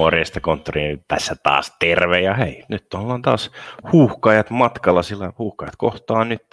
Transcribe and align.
Morjesta 0.00 0.40
konttoriin 0.40 1.04
tässä 1.08 1.36
taas 1.42 1.76
terve 1.78 2.20
ja 2.20 2.34
hei, 2.34 2.64
nyt 2.68 2.94
ollaan 2.94 3.22
taas 3.22 3.50
huuhkajat 3.92 4.50
matkalla, 4.50 5.02
sillä 5.02 5.32
huuhkajat 5.38 5.76
kohtaa 5.76 6.24
nyt 6.24 6.46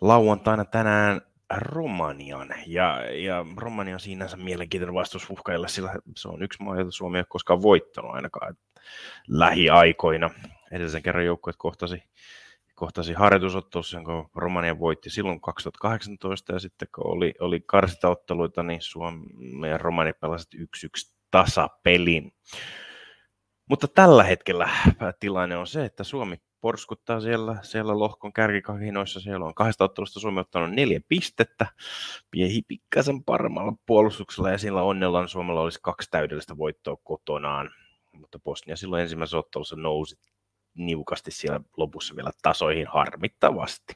lauantaina 0.00 0.64
tänään 0.64 1.20
Romanian. 1.50 2.48
Ja, 2.66 3.14
ja 3.14 3.44
Romania 3.56 3.94
on 3.94 4.00
sinänsä 4.00 4.36
mielenkiintoinen 4.36 4.94
vastaus 4.94 5.28
huuhkajille, 5.28 5.68
sillä 5.68 5.94
se 6.16 6.28
on 6.28 6.42
yksi 6.42 6.62
maa, 6.62 6.78
jota 6.78 6.90
Suomi 6.90 7.18
ei 7.18 7.20
ole 7.20 7.26
koskaan 7.28 7.62
voittanut 7.62 8.14
ainakaan 8.14 8.56
lähiaikoina. 9.28 10.30
Edellisen 10.72 11.02
kerran 11.02 11.26
joukkueet 11.26 11.56
kohtasi, 11.58 12.02
kohtasi 12.74 13.12
harjoitusottelussa, 13.12 13.96
jonka 13.96 14.28
Romania 14.34 14.78
voitti 14.78 15.10
silloin 15.10 15.40
2018, 15.40 16.52
ja 16.52 16.58
sitten 16.58 16.88
kun 16.94 17.06
oli, 17.06 17.34
oli 17.40 17.60
karsitaotteluita, 17.60 18.62
niin 18.62 18.82
Suomi 18.82 19.68
ja 19.68 19.78
Romania 19.78 20.14
pelasivat 20.20 20.68
1-1 21.08 21.19
tasapelin. 21.30 22.32
Mutta 23.68 23.88
tällä 23.88 24.24
hetkellä 24.24 24.68
tilanne 25.20 25.56
on 25.56 25.66
se, 25.66 25.84
että 25.84 26.04
Suomi 26.04 26.36
porskuttaa 26.60 27.20
siellä, 27.20 27.56
siellä 27.62 27.98
lohkon 27.98 28.32
kärkikahinoissa. 28.32 29.20
Siellä 29.20 29.46
on 29.46 29.54
kahdesta 29.54 29.84
ottelusta 29.84 30.20
Suomi 30.20 30.40
ottanut 30.40 30.70
neljä 30.70 31.00
pistettä. 31.08 31.66
Piehi 32.30 32.62
pikkasen 32.68 33.24
paremmalla 33.24 33.72
puolustuksella 33.86 34.50
ja 34.50 34.58
sillä 34.58 34.82
onnellaan 34.82 35.28
Suomella 35.28 35.60
olisi 35.60 35.78
kaksi 35.82 36.10
täydellistä 36.10 36.56
voittoa 36.56 36.96
kotonaan. 37.04 37.70
Mutta 38.12 38.38
Bosnia 38.38 38.76
silloin 38.76 39.02
ensimmäisessä 39.02 39.38
ottelussa 39.38 39.76
nousi 39.76 40.18
niukasti 40.74 41.30
siellä 41.30 41.60
lopussa 41.76 42.16
vielä 42.16 42.30
tasoihin 42.42 42.86
harmittavasti. 42.86 43.94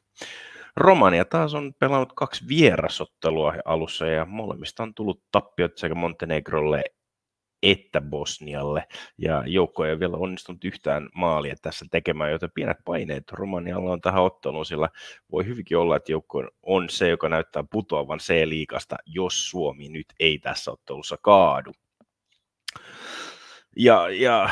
Romania 0.77 1.25
taas 1.25 1.55
on 1.55 1.75
pelannut 1.78 2.12
kaksi 2.12 2.48
vierasottelua 2.48 3.55
alussa 3.64 4.06
ja 4.06 4.25
molemmista 4.25 4.83
on 4.83 4.95
tullut 4.95 5.23
tappiot 5.33 5.78
sekä 5.78 5.95
Montenegrolle 5.95 6.84
että 7.65 8.01
Bosnialle. 8.01 8.87
Ja 9.19 9.43
joukko 9.47 9.84
ei 9.84 9.93
ole 9.93 10.01
vielä 10.01 10.17
onnistunut 10.17 10.65
yhtään 10.65 11.09
maalia 11.15 11.55
tässä 11.62 11.87
tekemään, 11.91 12.31
joten 12.33 12.51
pienet 12.55 12.77
paineet 12.84 13.33
Romanialla 13.33 13.93
on 13.93 14.01
tähän 14.01 14.23
otteluun, 14.23 14.67
sillä 14.67 14.89
voi 15.33 15.47
hyvinkin 15.47 15.79
olla, 15.79 15.97
että 15.97 16.12
joukko 16.12 16.48
on 16.62 16.91
se, 16.91 17.09
joka 17.09 17.29
näyttää 17.29 17.65
putoavan 17.70 18.19
C-liikasta, 18.19 18.97
jos 19.07 19.51
Suomi 19.51 19.89
nyt 19.89 20.07
ei 20.20 20.39
tässä 20.39 20.70
ottelussa 20.70 21.17
kaadu. 21.23 21.73
Ja, 23.77 24.09
ja 24.11 24.48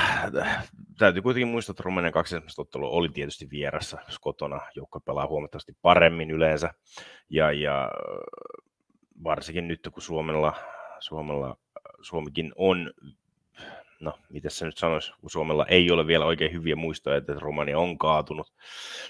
täytyy 0.99 1.23
kuitenkin 1.23 1.49
muistaa, 1.49 1.73
että 1.73 1.83
Romanian 1.83 2.13
kaksi 2.13 2.37
ottelua 2.59 2.89
oli 2.89 3.09
tietysti 3.09 3.51
vierassa, 3.51 3.99
kotona 4.21 4.61
joukko 4.75 5.01
pelaa 5.01 5.27
huomattavasti 5.27 5.73
paremmin 5.83 6.31
yleensä, 6.31 6.75
ja, 7.31 7.53
ja 7.53 7.91
varsinkin 9.25 9.69
nyt 9.69 9.89
kun 9.93 10.03
Suomella, 10.03 10.55
Suomella 11.01 11.57
Suomikin 12.03 12.53
on, 12.57 12.91
no 14.01 14.19
miten 14.29 14.51
se 14.51 14.67
nyt 14.67 14.79
sanoisi, 14.79 15.13
kun 15.21 15.31
Suomella 15.31 15.67
ei 15.67 15.91
ole 15.91 16.07
vielä 16.07 16.25
oikein 16.25 16.53
hyviä 16.53 16.77
muistoja, 16.77 17.17
että 17.17 17.35
Romania 17.39 17.79
on 17.79 17.99
kaatunut, 17.99 18.53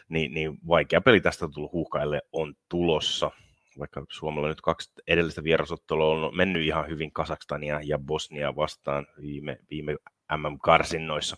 niin, 0.08 0.34
niin 0.34 0.58
vaikea 0.68 1.00
peli 1.00 1.20
tästä 1.20 1.48
tullut 1.48 1.72
huuhkaille 1.72 2.22
on 2.32 2.54
tulossa. 2.68 3.30
Vaikka 3.78 4.04
Suomella 4.10 4.48
nyt 4.48 4.60
kaksi 4.60 4.92
edellistä 5.08 5.44
vierasottelua 5.44 6.26
on 6.26 6.36
mennyt 6.36 6.62
ihan 6.66 6.88
hyvin 6.88 7.12
Kasakstania 7.12 7.80
ja 7.84 7.98
Bosnia 7.98 8.56
vastaan 8.56 9.06
viime, 9.20 9.58
viime 9.70 9.96
MM-karsinnoissa. 10.36 11.36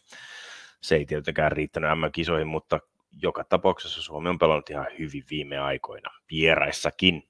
Se 0.80 0.96
ei 0.96 1.06
tietenkään 1.06 1.52
riittänyt 1.52 1.90
MM-kisoihin, 1.98 2.46
mutta 2.46 2.80
joka 3.22 3.44
tapauksessa 3.44 4.02
Suomi 4.02 4.28
on 4.28 4.38
pelannut 4.38 4.70
ihan 4.70 4.86
hyvin 4.98 5.24
viime 5.30 5.58
aikoina 5.58 6.10
vieraissakin. 6.30 7.28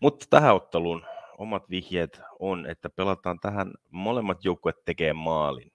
Mutta 0.00 0.26
tähän 0.30 0.54
otteluun 0.54 1.04
omat 1.38 1.70
vihjeet 1.70 2.20
on, 2.38 2.66
että 2.66 2.90
pelataan 2.90 3.40
tähän, 3.40 3.72
molemmat 3.90 4.44
joukkueet 4.44 4.84
tekee 4.84 5.12
maalin. 5.12 5.72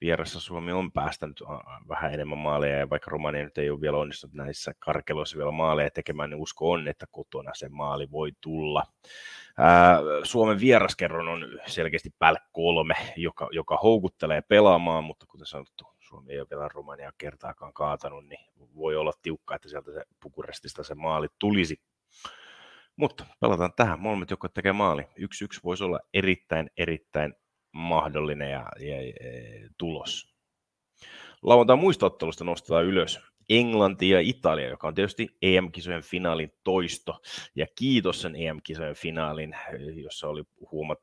Vierassa 0.00 0.40
Suomi 0.40 0.72
on 0.72 0.92
päästänyt 0.92 1.42
vähän 1.88 2.14
enemmän 2.14 2.38
maaleja, 2.38 2.78
ja 2.78 2.90
vaikka 2.90 3.10
Romania 3.10 3.44
nyt 3.44 3.58
ei 3.58 3.70
ole 3.70 3.80
vielä 3.80 3.96
onnistunut 3.96 4.34
näissä 4.34 4.72
karkeloissa 4.78 5.38
vielä 5.38 5.50
maaleja 5.50 5.90
tekemään, 5.90 6.30
niin 6.30 6.40
usko 6.40 6.70
on, 6.70 6.88
että 6.88 7.06
kotona 7.10 7.50
se 7.54 7.68
maali 7.68 8.10
voi 8.10 8.32
tulla. 8.40 8.82
Ää, 9.58 9.98
Suomen 10.22 10.60
vieraskerron 10.60 11.28
on 11.28 11.46
selkeästi 11.66 12.10
päälle 12.18 12.40
kolme, 12.52 12.94
joka, 13.16 13.48
joka 13.52 13.76
houkuttelee 13.76 14.42
pelaamaan, 14.42 15.04
mutta 15.04 15.26
kuten 15.28 15.46
sanottu, 15.46 15.84
Suomi 16.00 16.32
ei 16.32 16.40
ole 16.40 16.46
vielä 16.50 16.68
Romania 16.68 17.12
kertaakaan 17.18 17.72
kaatanut, 17.72 18.26
niin 18.26 18.50
voi 18.74 18.96
olla 18.96 19.12
tiukka, 19.22 19.54
että 19.54 19.68
sieltä 19.68 19.92
se 19.92 20.04
pukurestista 20.22 20.82
se 20.82 20.94
maali 20.94 21.26
tulisi. 21.38 21.80
Mutta 22.98 23.26
pelataan 23.40 23.72
tähän. 23.76 24.00
Molemmat 24.00 24.30
joukkueet 24.30 24.54
tekee 24.54 24.72
maali. 24.72 25.04
Yksi 25.16 25.44
yksi 25.44 25.60
voisi 25.64 25.84
olla 25.84 26.00
erittäin, 26.14 26.70
erittäin 26.76 27.34
mahdollinen 27.72 28.50
ja, 28.50 28.66
ja, 28.80 29.02
ja 29.02 29.12
tulos. 29.78 30.34
Lauantain 31.42 31.78
muistottelusta 31.78 32.44
nostetaan 32.44 32.84
ylös 32.84 33.20
Englanti 33.48 34.08
ja 34.08 34.20
Italia, 34.20 34.68
joka 34.68 34.88
on 34.88 34.94
tietysti 34.94 35.36
EM-kisojen 35.42 36.02
finaalin 36.02 36.52
toisto. 36.64 37.20
Ja 37.54 37.66
kiitos 37.78 38.22
sen 38.22 38.36
EM-kisojen 38.36 38.94
finaalin, 38.94 39.56
jossa 39.94 40.28
oli 40.28 40.44
huomat, 40.72 40.98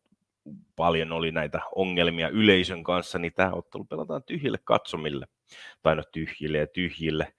paljon 0.76 1.12
oli 1.12 1.32
näitä 1.32 1.62
ongelmia 1.76 2.30
yleisön 2.30 2.84
kanssa, 2.84 3.20
niin 3.20 3.34
tämä 3.34 3.52
ottelu 3.52 3.86
pelataan 3.86 4.24
tyhjille 4.24 4.58
katsomille, 4.64 5.28
tai 5.82 5.96
no 5.96 6.04
tyhjille 6.12 6.58
ja 6.58 6.68
tyhjille. 6.68 7.34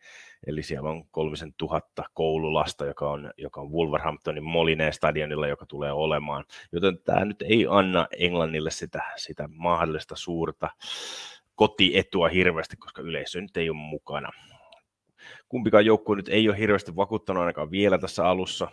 Eli 0.47 0.63
siellä 0.63 0.91
on 0.91 1.09
kolmisen 1.11 1.55
tuhatta 1.57 2.05
koululasta, 2.15 2.87
joka 2.87 3.11
on, 3.11 3.33
joka 3.37 3.61
on 3.61 3.73
Wolverhamptonin 3.73 4.45
Molineen 4.45 4.93
stadionilla, 4.93 5.47
joka 5.47 5.67
tulee 5.67 5.93
olemaan. 5.93 6.45
Joten 6.73 6.99
tämä 6.99 7.25
nyt 7.25 7.43
ei 7.43 7.67
anna 7.71 8.07
Englannille 8.19 8.71
sitä, 8.71 9.03
sitä 9.17 9.49
mahdollista 9.49 10.17
suurta 10.17 10.71
kotietua 11.55 12.29
hirveästi, 12.29 12.77
koska 12.77 13.03
yleisö 13.03 13.41
nyt 13.41 13.57
ei 13.57 13.71
ole 13.71 13.79
mukana. 13.79 14.31
Kumpikaan 15.49 15.87
joukkue 15.87 16.17
nyt 16.17 16.29
ei 16.29 16.49
ole 16.49 16.59
hirveästi 16.59 16.97
vakuuttanut 16.97 17.41
ainakaan 17.41 17.71
vielä 17.71 17.99
tässä 17.99 18.29
alussa. 18.29 18.69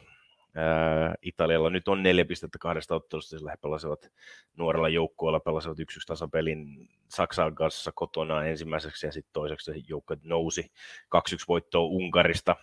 Italialla 1.22 1.69
nyt 1.69 1.88
on 1.88 2.03
neljä 2.03 2.25
pistettä 2.25 2.58
kahdesta 2.58 2.96
ottelusta, 2.96 3.38
sillä 3.38 3.52
he 3.52 3.58
pelasivat 3.62 4.12
nuorella 4.58 4.90
joukkueella, 4.90 5.40
pelasivat 5.40 5.80
yksi 5.80 5.97
yksi 5.97 6.08
tasapelin 6.08 6.90
Saksan 7.09 7.56
kanssa 7.56 7.91
kotona 7.96 8.46
ensimmäiseksi 8.46 9.06
ja 9.06 9.12
sitten 9.12 9.34
toiseksi 9.34 9.84
joukko 9.90 10.16
nousi 10.24 10.72
2-1 11.16 11.19
voittoa 11.47 11.81
Unkarista. 11.81 12.56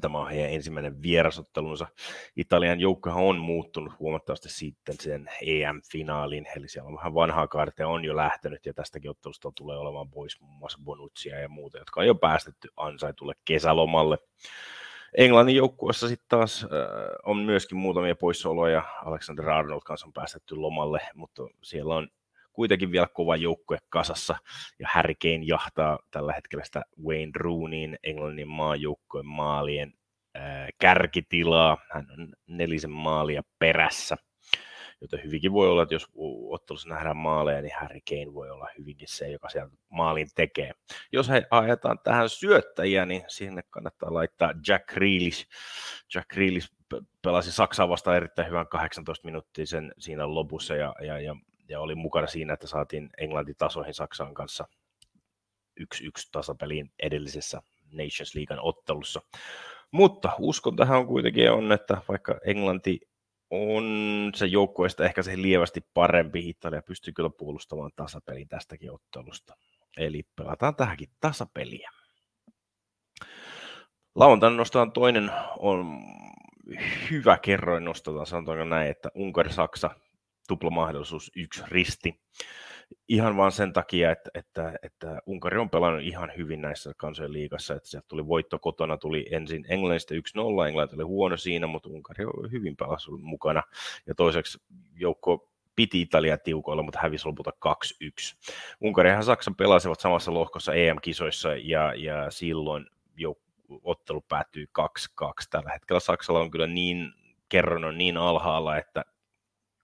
Tämä 0.00 0.18
on 0.18 0.30
heidän 0.30 0.50
ensimmäinen 0.50 1.02
vierasottelunsa. 1.02 1.86
Italian 2.36 2.80
joukkohan 2.80 3.24
on 3.24 3.38
muuttunut 3.38 3.98
huomattavasti 3.98 4.48
sitten 4.48 4.94
sen 5.00 5.30
EM-finaalin, 5.42 6.46
eli 6.56 6.68
siellä 6.68 6.88
on 6.88 6.96
vähän 6.96 7.14
vanhaa 7.14 7.48
kaartia 7.48 7.88
on 7.88 8.04
jo 8.04 8.16
lähtenyt, 8.16 8.66
ja 8.66 8.74
tästäkin 8.74 9.10
ottelusta 9.10 9.52
tulee 9.54 9.78
olemaan 9.78 10.10
pois 10.10 10.40
muun 10.40 10.58
muassa 10.58 10.78
Bonuccia 10.84 11.38
ja 11.38 11.48
muuta, 11.48 11.78
jotka 11.78 12.00
on 12.00 12.06
jo 12.06 12.14
päästetty 12.14 12.68
ansaitulle 12.76 13.34
kesälomalle. 13.44 14.18
Englannin 15.16 15.56
joukkueessa 15.56 16.08
sitten 16.08 16.28
taas 16.28 16.64
äh, 16.64 16.68
on 17.24 17.36
myöskin 17.36 17.78
muutamia 17.78 18.16
poissaoloja. 18.16 18.82
Alexander 19.04 19.50
Arnold 19.50 19.80
kanssa 19.84 20.06
on 20.06 20.12
päästetty 20.12 20.56
lomalle, 20.56 21.00
mutta 21.14 21.42
siellä 21.62 21.94
on 21.94 22.08
kuitenkin 22.52 22.92
vielä 22.92 23.06
kova 23.12 23.36
joukkue 23.36 23.78
kasassa, 23.88 24.36
ja 24.78 24.88
Harry 24.92 25.14
Kane 25.22 25.44
jahtaa 25.44 25.98
tällä 26.10 26.32
hetkellä 26.32 26.64
sitä 26.64 26.82
Wayne 27.04 27.32
Rooneyin 27.36 27.98
Englannin 28.02 28.48
maajoukkueen 28.48 29.26
maalien 29.26 29.92
äh, 30.36 30.68
kärkitilaa. 30.78 31.76
Hän 31.90 32.06
on 32.18 32.32
nelisen 32.46 32.90
maalia 32.90 33.42
perässä 33.58 34.16
joten 35.00 35.24
hyvinkin 35.24 35.52
voi 35.52 35.68
olla, 35.68 35.82
että 35.82 35.94
jos 35.94 36.06
ottelussa 36.50 36.88
nähdään 36.88 37.16
maaleja, 37.16 37.62
niin 37.62 37.74
Harry 37.80 38.00
Kane 38.08 38.34
voi 38.34 38.50
olla 38.50 38.68
hyvinkin 38.78 39.08
se, 39.08 39.28
joka 39.28 39.48
sieltä 39.48 39.76
maalin 39.88 40.28
tekee. 40.34 40.72
Jos 41.12 41.28
he 41.28 41.46
ajetaan 41.50 41.98
tähän 42.04 42.28
syöttäjiä, 42.28 43.06
niin 43.06 43.22
sinne 43.28 43.62
kannattaa 43.70 44.14
laittaa 44.14 44.52
Jack 44.68 44.86
Grealish. 44.86 45.46
Jack 46.14 46.28
Grealish 46.28 46.72
pelasi 47.22 47.52
Saksaa 47.52 47.88
vastaan 47.88 48.16
erittäin 48.16 48.48
hyvän 48.48 48.68
18 48.68 49.26
minuuttia 49.26 49.66
sen 49.66 49.92
siinä 49.98 50.34
lopussa 50.34 50.74
ja, 50.74 50.94
ja, 51.00 51.20
ja, 51.20 51.36
ja 51.68 51.80
oli 51.80 51.94
mukana 51.94 52.26
siinä, 52.26 52.52
että 52.52 52.66
saatiin 52.66 53.10
Englanti 53.18 53.54
tasoihin 53.54 53.94
Saksaan 53.94 54.34
kanssa 54.34 54.68
1-1 55.80 55.84
tasapeliin 56.32 56.92
edellisessä 56.98 57.62
Nations 57.92 58.34
Leaguean 58.34 58.60
ottelussa. 58.62 59.22
Mutta 59.90 60.32
uskon 60.38 60.76
tähän 60.76 60.98
on 60.98 61.06
kuitenkin 61.06 61.52
on, 61.52 61.72
että 61.72 62.02
vaikka 62.08 62.38
Englanti 62.44 63.00
on 63.50 63.84
se 64.34 64.46
joukkueesta 64.46 65.04
ehkä 65.04 65.22
se 65.22 65.42
lievästi 65.42 65.80
parempi. 65.94 66.48
Italia 66.48 66.82
pystyy 66.82 67.12
kyllä 67.12 67.30
puolustamaan 67.38 67.90
tasapelin 67.96 68.48
tästäkin 68.48 68.92
ottelusta. 68.92 69.56
Eli 69.96 70.22
pelataan 70.36 70.76
tähänkin 70.76 71.08
tasapeliä. 71.20 71.90
Lauantaina 74.14 74.56
nostetaan 74.56 74.92
toinen 74.92 75.30
on 75.58 76.00
hyvä 77.10 77.38
kerroin 77.38 77.84
nostetaan, 77.84 78.26
sanotaanko 78.26 78.64
näin, 78.64 78.90
että 78.90 79.08
Unkari-Saksa 79.14 79.90
tuplamahdollisuus 80.48 81.30
yksi 81.36 81.62
risti 81.68 82.20
ihan 83.08 83.36
vaan 83.36 83.52
sen 83.52 83.72
takia, 83.72 84.10
että, 84.10 84.30
että, 84.34 84.78
että 84.82 85.22
Unkari 85.26 85.58
on 85.58 85.70
pelannut 85.70 86.02
ihan 86.02 86.32
hyvin 86.36 86.62
näissä 86.62 86.92
kansojen 86.96 87.32
liigassa, 87.32 87.74
että 87.74 87.88
sieltä 87.88 88.08
tuli 88.08 88.26
voitto 88.26 88.58
kotona, 88.58 88.96
tuli 88.96 89.26
ensin 89.30 89.64
Englannista 89.68 90.14
1-0, 90.14 90.68
Englanti 90.68 90.94
oli 90.94 91.04
huono 91.04 91.36
siinä, 91.36 91.66
mutta 91.66 91.88
Unkari 91.88 92.24
on 92.24 92.52
hyvin 92.52 92.76
pelannut 92.76 93.22
mukana, 93.22 93.62
ja 94.06 94.14
toiseksi 94.14 94.58
joukko 94.94 95.50
piti 95.76 96.00
Italia 96.00 96.38
tiukoilla, 96.38 96.82
mutta 96.82 97.00
hävisi 97.02 97.26
lopulta 97.26 97.52
2-1. 97.66 97.74
Unkari 98.80 99.10
ja 99.10 99.22
Saksa 99.22 99.52
pelasivat 99.58 100.00
samassa 100.00 100.34
lohkossa 100.34 100.74
EM-kisoissa 100.74 101.48
ja, 101.56 101.94
ja 101.94 102.30
silloin 102.30 102.86
jo 103.16 103.34
ottelu 103.82 104.20
päättyi 104.28 104.66
2-2. 104.78 104.92
Tällä 105.50 105.70
hetkellä 105.72 106.00
Saksalla 106.00 106.40
on 106.40 106.50
kyllä 106.50 106.66
niin 106.66 107.12
kerron 107.48 107.84
on 107.84 107.98
niin 107.98 108.16
alhaalla, 108.16 108.76
että 108.76 109.04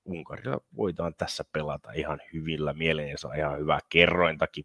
Unkarilla 0.07 0.61
voidaan 0.77 1.15
tässä 1.15 1.45
pelata 1.53 1.93
ihan 1.93 2.21
hyvillä 2.33 2.73
mieleen 2.73 3.09
ja 3.09 3.19
saa 3.19 3.35
ihan 3.35 3.59
hyvää 3.59 3.79
kerrointakin. 3.89 4.65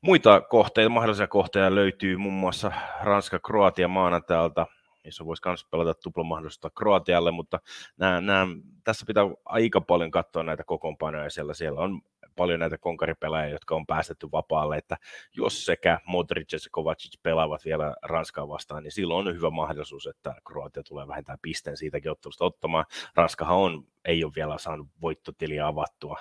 Muita 0.00 0.40
kohteita, 0.40 0.88
mahdollisia 0.88 1.26
kohteita 1.26 1.74
löytyy 1.74 2.16
muun 2.16 2.34
muassa 2.34 2.72
Ranska-Kroatia 3.02 3.88
maanantailta, 3.88 4.66
jossa 5.04 5.24
voisi 5.24 5.42
myös 5.46 5.66
pelata 5.70 5.94
tuplamahdollisuutta 5.94 6.70
Kroatialle, 6.70 7.30
mutta 7.30 7.60
nämä, 7.96 8.20
nämä, 8.20 8.46
tässä 8.84 9.06
pitää 9.06 9.24
aika 9.44 9.80
paljon 9.80 10.10
katsoa 10.10 10.42
näitä 10.42 10.64
kokoonpanoja 10.64 11.30
siellä. 11.30 11.54
Siellä 11.54 11.80
on 11.80 12.00
paljon 12.38 12.60
näitä 12.60 12.78
konkaripelaajia, 12.78 13.52
jotka 13.52 13.74
on 13.74 13.86
päästetty 13.86 14.28
vapaalle, 14.32 14.76
että 14.76 14.96
jos 15.36 15.64
sekä 15.64 16.00
Modric 16.06 16.52
ja 16.52 16.58
Kovacic 16.70 17.22
pelaavat 17.22 17.64
vielä 17.64 17.96
Ranskaa 18.02 18.48
vastaan, 18.48 18.82
niin 18.82 18.92
silloin 18.92 19.28
on 19.28 19.34
hyvä 19.34 19.50
mahdollisuus, 19.50 20.06
että 20.06 20.34
Kroatia 20.46 20.82
tulee 20.82 21.08
vähintään 21.08 21.38
pisteen 21.42 21.76
siitäkin 21.76 22.10
ottelusta 22.10 22.44
ottamaan. 22.44 22.84
Ranskahan 23.14 23.56
on, 23.56 23.84
ei 24.04 24.24
ole 24.24 24.32
vielä 24.36 24.58
saanut 24.58 24.88
voittotiliä 25.00 25.66
avattua, 25.66 26.16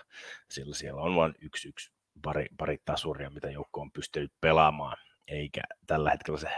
sillä 0.50 0.76
siellä 0.76 1.02
on 1.02 1.16
vain 1.16 1.34
yksi, 1.42 1.70
yksi 1.70 1.92
pari, 2.22 2.46
pari 2.58 2.78
tasuria, 2.86 3.30
mitä 3.30 3.52
joukko 3.52 3.82
on 3.82 3.92
pystynyt 3.92 4.32
pelaamaan, 4.42 4.98
eikä 5.28 5.62
tällä 5.88 6.12
hetkellä 6.12 6.40
se 6.40 6.50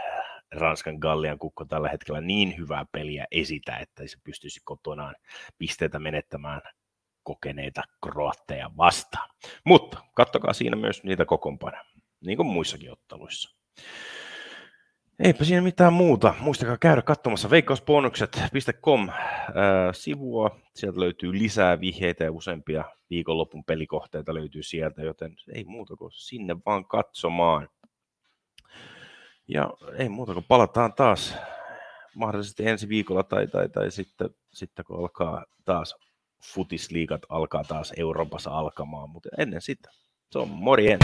Ranskan 0.52 0.96
Gallian 0.98 1.38
kukko 1.38 1.64
tällä 1.64 1.88
hetkellä 1.88 2.20
niin 2.20 2.56
hyvää 2.58 2.86
peliä 2.92 3.26
esitä, 3.30 3.76
että 3.76 4.06
se 4.06 4.16
pystyisi 4.24 4.60
kotonaan 4.64 5.14
pisteitä 5.58 5.98
menettämään 5.98 6.60
kokeneita 7.30 7.82
kroatteja 8.04 8.70
vastaan. 8.76 9.30
Mutta 9.64 9.98
kattokaa 10.14 10.52
siinä 10.52 10.76
myös 10.76 11.04
niitä 11.04 11.24
kokoonpanoja, 11.24 11.84
niin 12.20 12.36
kuin 12.36 12.46
muissakin 12.46 12.92
otteluissa. 12.92 13.56
Eipä 15.18 15.44
siinä 15.44 15.62
mitään 15.62 15.92
muuta. 15.92 16.34
Muistakaa 16.40 16.78
käydä 16.78 17.02
katsomassa 17.02 17.50
veikkausbonukset.com 17.50 19.08
äh. 19.08 19.16
Sieltä 20.74 21.00
löytyy 21.00 21.32
lisää 21.32 21.80
vihjeitä 21.80 22.24
ja 22.24 22.32
useampia 22.32 22.84
viikonlopun 23.10 23.64
pelikohteita 23.64 24.34
löytyy 24.34 24.62
sieltä, 24.62 25.02
joten 25.02 25.36
ei 25.54 25.64
muuta 25.64 25.96
kuin 25.96 26.12
sinne 26.12 26.56
vaan 26.66 26.84
katsomaan. 26.84 27.68
Ja 29.48 29.70
ei 29.98 30.08
muuta 30.08 30.32
kuin 30.32 30.44
palataan 30.48 30.92
taas 30.92 31.36
mahdollisesti 32.14 32.68
ensi 32.68 32.88
viikolla 32.88 33.22
tai, 33.22 33.46
tai, 33.46 33.68
tai 33.68 33.90
sitten, 33.90 34.30
sitten 34.52 34.84
kun 34.84 34.98
alkaa 34.98 35.44
taas 35.64 35.96
futisliigat 36.44 37.22
alkaa 37.28 37.64
taas 37.64 37.92
Euroopassa 37.96 38.50
alkamaan, 38.50 39.10
mutta 39.10 39.28
ennen 39.38 39.62
sitä 39.62 39.90
se 40.32 40.38
on 40.38 40.48
morjens. 40.48 41.00